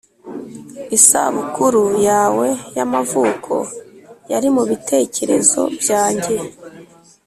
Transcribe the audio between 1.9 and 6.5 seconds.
yawe y'amavuko yari mubitekerezo byanjye,